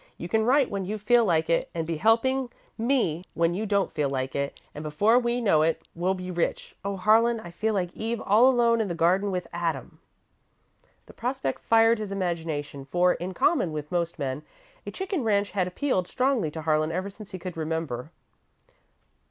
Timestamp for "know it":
5.39-5.83